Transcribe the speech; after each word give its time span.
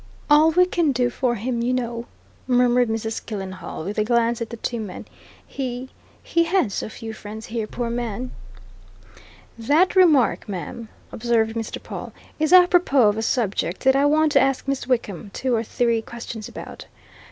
"All 0.31 0.49
we 0.49 0.65
can 0.65 0.91
do 0.91 1.11
for 1.11 1.35
him, 1.35 1.61
you 1.61 1.73
know!" 1.73 2.07
murmured 2.47 2.89
Mrs. 2.89 3.23
Killenhall, 3.23 3.83
with 3.83 3.99
a 3.99 4.03
glance 4.03 4.41
at 4.41 4.49
the 4.49 4.57
two 4.57 4.79
men. 4.79 5.05
"He 5.45 5.89
he 6.23 6.45
had 6.45 6.71
so 6.71 6.89
few 6.89 7.13
friends 7.13 7.45
here, 7.45 7.67
poor 7.67 7.91
man!" 7.91 8.31
"That 9.59 9.95
remark, 9.95 10.49
ma'am," 10.49 10.89
observed 11.11 11.55
Mr. 11.55 11.77
Pawle, 11.83 12.13
"is 12.39 12.51
apropos 12.51 13.09
of 13.09 13.17
a 13.19 13.21
subject 13.21 13.81
that 13.83 13.95
I 13.95 14.05
want 14.07 14.31
to 14.31 14.41
ask 14.41 14.67
Miss 14.67 14.87
Wickham 14.87 15.29
two 15.35 15.53
or 15.53 15.61
three 15.63 16.01
questions 16.01 16.47
about. 16.49 16.87